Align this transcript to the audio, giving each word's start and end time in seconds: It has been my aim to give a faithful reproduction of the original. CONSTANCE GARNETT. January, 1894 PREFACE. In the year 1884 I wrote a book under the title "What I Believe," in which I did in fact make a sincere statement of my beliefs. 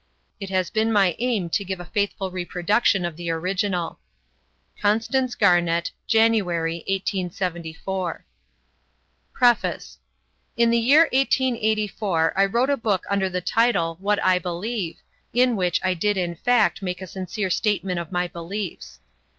It 0.39 0.49
has 0.49 0.71
been 0.71 0.91
my 0.91 1.15
aim 1.19 1.51
to 1.51 1.63
give 1.63 1.79
a 1.79 1.85
faithful 1.85 2.31
reproduction 2.31 3.05
of 3.05 3.17
the 3.17 3.29
original. 3.29 3.99
CONSTANCE 4.81 5.35
GARNETT. 5.35 5.91
January, 6.07 6.77
1894 6.87 8.25
PREFACE. 9.31 9.99
In 10.57 10.71
the 10.71 10.79
year 10.79 11.01
1884 11.13 12.33
I 12.35 12.45
wrote 12.45 12.71
a 12.71 12.77
book 12.77 13.03
under 13.11 13.29
the 13.29 13.41
title 13.41 13.97
"What 13.99 14.17
I 14.25 14.39
Believe," 14.39 14.97
in 15.33 15.55
which 15.55 15.79
I 15.83 15.93
did 15.93 16.17
in 16.17 16.33
fact 16.35 16.81
make 16.81 17.03
a 17.03 17.05
sincere 17.05 17.51
statement 17.51 17.99
of 17.99 18.11
my 18.11 18.27
beliefs. 18.27 18.97